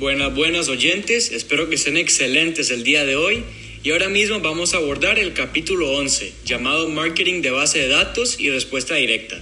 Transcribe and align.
Buenas, 0.00 0.34
buenas 0.34 0.68
oyentes, 0.70 1.30
espero 1.30 1.68
que 1.68 1.74
estén 1.74 1.98
excelentes 1.98 2.70
el 2.70 2.84
día 2.84 3.04
de 3.04 3.16
hoy 3.16 3.44
y 3.82 3.90
ahora 3.90 4.08
mismo 4.08 4.40
vamos 4.40 4.72
a 4.72 4.78
abordar 4.78 5.18
el 5.18 5.34
capítulo 5.34 5.92
11 5.92 6.32
llamado 6.42 6.88
Marketing 6.88 7.42
de 7.42 7.50
base 7.50 7.80
de 7.80 7.88
datos 7.88 8.40
y 8.40 8.48
respuesta 8.48 8.94
directa. 8.94 9.38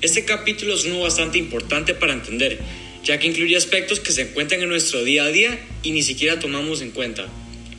Este 0.00 0.24
capítulo 0.24 0.74
es 0.74 0.84
uno 0.84 1.00
bastante 1.00 1.38
importante 1.38 1.92
para 1.94 2.12
entender, 2.12 2.60
ya 3.02 3.18
que 3.18 3.26
incluye 3.26 3.56
aspectos 3.56 3.98
que 3.98 4.12
se 4.12 4.22
encuentran 4.22 4.62
en 4.62 4.68
nuestro 4.68 5.02
día 5.02 5.24
a 5.24 5.32
día 5.32 5.58
y 5.82 5.90
ni 5.90 6.04
siquiera 6.04 6.38
tomamos 6.38 6.82
en 6.82 6.92
cuenta. 6.92 7.26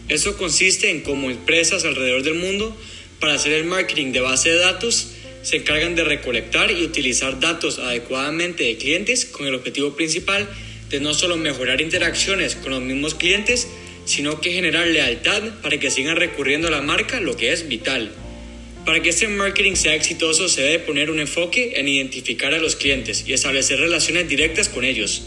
Esto 0.09 0.35
consiste 0.35 0.89
en 0.89 1.03
cómo 1.03 1.31
empresas 1.31 1.85
alrededor 1.85 2.23
del 2.23 2.33
mundo, 2.33 2.77
para 3.21 3.35
hacer 3.35 3.53
el 3.53 3.63
marketing 3.63 4.11
de 4.11 4.19
base 4.19 4.49
de 4.49 4.57
datos, 4.57 5.13
se 5.43 5.55
encargan 5.55 5.95
de 5.95 6.03
recolectar 6.03 6.71
y 6.71 6.83
utilizar 6.83 7.39
datos 7.39 7.79
adecuadamente 7.79 8.65
de 8.65 8.75
clientes 8.75 9.23
con 9.23 9.47
el 9.47 9.55
objetivo 9.55 9.95
principal 9.95 10.49
de 10.91 10.99
no 10.99 11.13
solo 11.13 11.37
mejorar 11.37 11.81
interacciones 11.81 12.55
con 12.55 12.71
los 12.71 12.81
mismos 12.81 13.15
clientes, 13.15 13.67
sino 14.05 14.41
que 14.41 14.51
generar 14.51 14.87
lealtad 14.87 15.41
para 15.61 15.79
que 15.79 15.89
sigan 15.89 16.17
recurriendo 16.17 16.67
a 16.67 16.71
la 16.71 16.81
marca, 16.81 17.19
lo 17.19 17.35
que 17.35 17.51
es 17.51 17.67
vital. 17.67 18.11
Para 18.85 19.01
que 19.01 19.09
este 19.09 19.27
marketing 19.27 19.75
sea 19.75 19.95
exitoso 19.95 20.49
se 20.49 20.61
debe 20.61 20.79
poner 20.79 21.09
un 21.09 21.19
enfoque 21.19 21.79
en 21.79 21.87
identificar 21.87 22.53
a 22.53 22.59
los 22.59 22.75
clientes 22.75 23.23
y 23.27 23.33
establecer 23.33 23.79
relaciones 23.79 24.27
directas 24.27 24.69
con 24.69 24.83
ellos. 24.83 25.23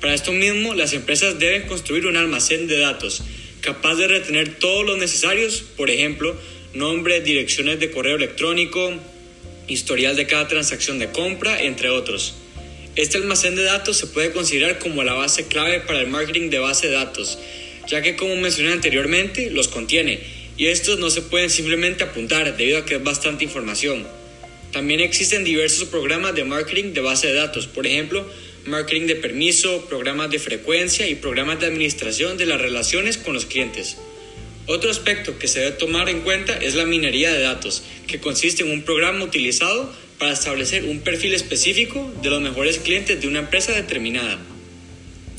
Para 0.00 0.14
esto 0.14 0.32
mismo, 0.32 0.74
las 0.74 0.92
empresas 0.92 1.38
deben 1.38 1.62
construir 1.62 2.06
un 2.06 2.16
almacén 2.16 2.66
de 2.66 2.78
datos 2.78 3.22
capaz 3.62 3.94
de 3.94 4.08
retener 4.08 4.56
todos 4.56 4.84
los 4.84 4.98
necesarios, 4.98 5.64
por 5.76 5.88
ejemplo, 5.88 6.36
nombre, 6.74 7.20
direcciones 7.20 7.78
de 7.80 7.90
correo 7.90 8.16
electrónico, 8.16 8.92
historial 9.68 10.16
de 10.16 10.26
cada 10.26 10.48
transacción 10.48 10.98
de 10.98 11.10
compra, 11.10 11.62
entre 11.62 11.88
otros. 11.88 12.34
Este 12.94 13.16
almacén 13.16 13.56
de 13.56 13.62
datos 13.62 13.96
se 13.96 14.06
puede 14.06 14.32
considerar 14.32 14.78
como 14.78 15.02
la 15.02 15.14
base 15.14 15.46
clave 15.46 15.80
para 15.80 16.00
el 16.00 16.08
marketing 16.08 16.50
de 16.50 16.58
base 16.58 16.88
de 16.88 16.92
datos, 16.92 17.38
ya 17.88 18.02
que 18.02 18.16
como 18.16 18.36
mencioné 18.36 18.72
anteriormente, 18.72 19.50
los 19.50 19.68
contiene 19.68 20.20
y 20.58 20.66
estos 20.66 20.98
no 20.98 21.08
se 21.08 21.22
pueden 21.22 21.48
simplemente 21.48 22.04
apuntar 22.04 22.54
debido 22.54 22.76
a 22.76 22.84
que 22.84 22.96
es 22.96 23.02
bastante 23.02 23.44
información. 23.44 24.06
También 24.72 25.00
existen 25.00 25.42
diversos 25.42 25.88
programas 25.88 26.34
de 26.34 26.44
marketing 26.44 26.92
de 26.92 27.00
base 27.00 27.28
de 27.28 27.34
datos, 27.34 27.66
por 27.66 27.86
ejemplo, 27.86 28.28
marketing 28.66 29.06
de 29.06 29.16
permiso, 29.16 29.86
programas 29.88 30.30
de 30.30 30.38
frecuencia 30.38 31.08
y 31.08 31.14
programas 31.14 31.60
de 31.60 31.68
administración 31.68 32.36
de 32.36 32.44
las 32.44 32.60
relaciones 32.60 33.16
con 33.16 33.32
los 33.32 33.46
clientes. 33.46 33.96
Otro 34.66 34.90
aspecto 34.90 35.38
que 35.38 35.48
se 35.48 35.60
debe 35.60 35.72
tomar 35.72 36.10
en 36.10 36.20
cuenta 36.20 36.56
es 36.58 36.74
la 36.74 36.84
minería 36.84 37.32
de 37.32 37.40
datos, 37.40 37.82
que 38.06 38.20
consiste 38.20 38.62
en 38.62 38.70
un 38.70 38.82
programa 38.82 39.24
utilizado 39.24 39.92
para 40.22 40.34
establecer 40.34 40.84
un 40.84 41.00
perfil 41.00 41.34
específico 41.34 42.14
de 42.22 42.30
los 42.30 42.40
mejores 42.40 42.78
clientes 42.78 43.20
de 43.20 43.26
una 43.26 43.40
empresa 43.40 43.72
determinada. 43.72 44.38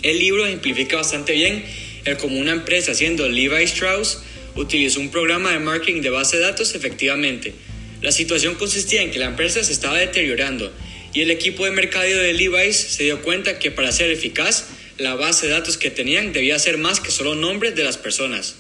El 0.02 0.20
libro 0.20 0.46
ejemplifica 0.46 0.98
bastante 0.98 1.32
bien 1.32 1.64
el 2.04 2.18
cómo 2.18 2.38
una 2.38 2.52
empresa, 2.52 2.94
siendo 2.94 3.30
Levi 3.30 3.64
Strauss, 3.64 4.20
utilizó 4.56 5.00
un 5.00 5.10
programa 5.10 5.54
de 5.54 5.60
marketing 5.60 6.02
de 6.02 6.10
base 6.10 6.36
de 6.36 6.44
datos 6.44 6.76
efectivamente. 6.76 7.54
La 8.02 8.12
situación 8.12 8.56
consistía 8.56 9.02
en 9.02 9.12
que 9.12 9.20
la 9.20 9.28
empresa 9.28 9.64
se 9.64 9.72
estaba 9.72 9.98
deteriorando 9.98 10.70
y 11.14 11.22
el 11.22 11.32
equipo 11.32 11.64
de 11.64 11.72
mercadeo 11.72 12.22
de 12.22 12.34
Levi's 12.34 12.76
se 12.76 13.04
dio 13.04 13.22
cuenta 13.22 13.60
que 13.60 13.72
para 13.72 13.90
ser 13.94 14.12
eficaz, 14.12 14.66
la 14.98 15.16
base 15.16 15.48
de 15.48 15.54
datos 15.54 15.78
que 15.78 15.92
tenían 15.92 16.34
debía 16.34 16.60
ser 16.60 16.78
más 16.78 17.00
que 17.00 17.10
solo 17.10 17.36
nombres 17.36 17.74
de 17.74 17.86
las 17.86 17.98
personas. 17.98 18.56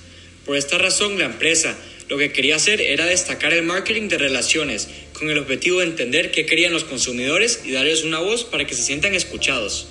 Por 0.45 0.55
esta 0.55 0.77
razón, 0.77 1.19
la 1.19 1.25
empresa 1.25 1.77
lo 2.09 2.17
que 2.17 2.31
quería 2.31 2.55
hacer 2.55 2.81
era 2.81 3.05
destacar 3.05 3.53
el 3.53 3.63
marketing 3.63 4.09
de 4.09 4.17
relaciones 4.17 4.89
con 5.13 5.29
el 5.29 5.37
objetivo 5.37 5.79
de 5.79 5.85
entender 5.85 6.31
qué 6.31 6.45
querían 6.45 6.73
los 6.73 6.83
consumidores 6.83 7.61
y 7.65 7.71
darles 7.71 8.03
una 8.03 8.19
voz 8.19 8.43
para 8.43 8.65
que 8.65 8.75
se 8.75 8.83
sientan 8.83 9.15
escuchados. 9.15 9.87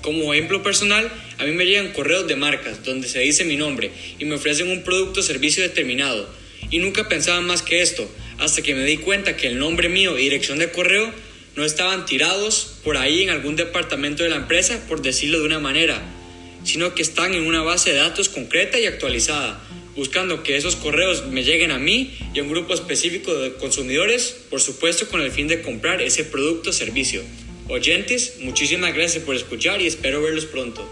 Como 0.00 0.34
ejemplo 0.34 0.62
personal, 0.62 1.10
a 1.38 1.44
mí 1.44 1.52
me 1.52 1.66
llegan 1.66 1.92
correos 1.92 2.26
de 2.26 2.36
marcas 2.36 2.82
donde 2.82 3.08
se 3.08 3.20
dice 3.20 3.44
mi 3.44 3.56
nombre 3.56 3.90
y 4.18 4.24
me 4.24 4.34
ofrecen 4.34 4.68
un 4.68 4.82
producto 4.82 5.20
o 5.20 5.22
servicio 5.22 5.62
determinado. 5.62 6.28
Y 6.70 6.78
nunca 6.78 7.08
pensaba 7.08 7.40
más 7.40 7.62
que 7.62 7.82
esto, 7.82 8.10
hasta 8.38 8.62
que 8.62 8.74
me 8.74 8.84
di 8.84 8.96
cuenta 8.96 9.36
que 9.36 9.46
el 9.46 9.58
nombre 9.58 9.88
mío 9.88 10.18
y 10.18 10.22
dirección 10.22 10.58
de 10.58 10.70
correo 10.70 11.12
no 11.54 11.64
estaban 11.64 12.06
tirados 12.06 12.78
por 12.82 12.96
ahí 12.96 13.22
en 13.22 13.30
algún 13.30 13.56
departamento 13.56 14.22
de 14.22 14.30
la 14.30 14.36
empresa, 14.36 14.84
por 14.88 15.02
decirlo 15.02 15.38
de 15.38 15.46
una 15.46 15.58
manera, 15.58 16.02
sino 16.64 16.94
que 16.94 17.02
están 17.02 17.34
en 17.34 17.46
una 17.46 17.62
base 17.62 17.92
de 17.92 17.98
datos 17.98 18.28
concreta 18.28 18.80
y 18.80 18.86
actualizada, 18.86 19.62
buscando 19.96 20.42
que 20.42 20.56
esos 20.56 20.76
correos 20.76 21.26
me 21.26 21.44
lleguen 21.44 21.70
a 21.70 21.78
mí 21.78 22.16
y 22.34 22.38
a 22.38 22.42
un 22.42 22.50
grupo 22.50 22.74
específico 22.74 23.34
de 23.34 23.54
consumidores, 23.54 24.44
por 24.50 24.60
supuesto 24.60 25.08
con 25.08 25.20
el 25.20 25.30
fin 25.30 25.48
de 25.48 25.62
comprar 25.62 26.00
ese 26.00 26.24
producto 26.24 26.70
o 26.70 26.72
servicio. 26.72 27.22
Oyentes, 27.68 28.38
muchísimas 28.40 28.94
gracias 28.94 29.24
por 29.24 29.36
escuchar 29.36 29.80
y 29.80 29.86
espero 29.86 30.22
verlos 30.22 30.46
pronto. 30.46 30.86